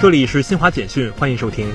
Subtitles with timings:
[0.00, 1.66] 这里是新华简讯，欢迎收听。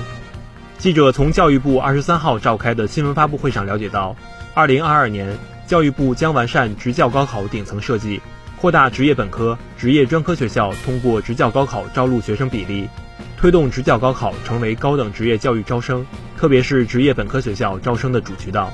[0.78, 4.14] 记者从教育部二十三号召开的新闻发布会上了解到，
[4.54, 8.20] 二零二二年教育部将完善职教高考顶层设计，
[8.60, 12.88] 扩大职业本科、职业专科学校通过职教高考招录学生比例，
[13.36, 18.70] 推动职教高考成为高等职业教育招生，特别是职业本科学校招生的主渠道。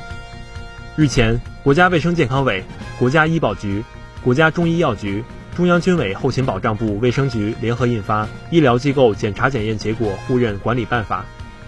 [0.97, 2.63] 日前，国家卫生健康委、
[2.99, 3.83] 国家医保局、
[4.23, 5.25] 国家中医药局。
[5.57, 11.25] 中央军委后勤保障部卫生局联合印发《医疗机构检查检验结果互认管理办法》，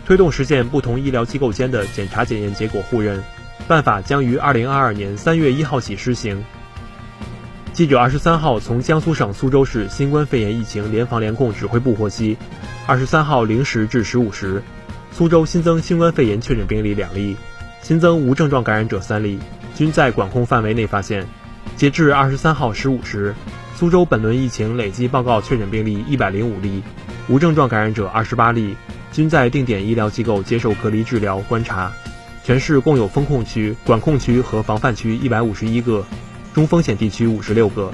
[0.06, 3.18] 推动实现不同医疗机构间的检查检验结果互认。
[3.66, 6.44] 办法将于二零二二年三月一号起施行。
[7.72, 12.36] 记者二十三号从江苏省苏州市新冠肺炎疫情联防联控指挥部获悉，
[12.86, 14.62] 二十三号零时至十五时，
[15.12, 17.38] 苏州新增新冠肺炎确诊病例两例，
[17.80, 19.38] 新增无症状感染者三例，
[19.74, 21.26] 均在管控范围内发现。
[21.76, 23.34] 截至二十三号十五时。
[23.78, 26.82] 苏州本轮疫情累计报告确诊病例一百零五例，
[27.28, 28.76] 无症状感染者二十八例，
[29.12, 31.92] 均在定点医疗机构接受隔离治疗观察。
[32.42, 36.04] 全市共有封控区、管控区和防范区一百五十一个，
[36.52, 37.92] 中风险地区五十六个。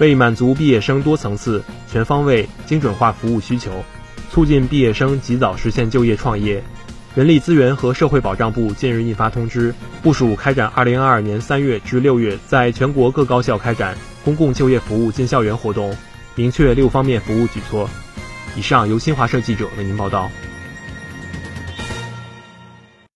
[0.00, 3.84] 为满足毕业生多层次、全方位、精准化服务需求，
[4.32, 6.60] 促进毕业生及早实现就业创业，
[7.14, 13.96] 人力资源和社会保障部近日印发通知，部署开展二零二二年三月至六月在全国各高校开展。
[14.26, 15.96] 公共就业服务进校园活动，
[16.34, 17.88] 明确六方面服务举措。
[18.56, 20.28] 以上由新华社记者为您报道。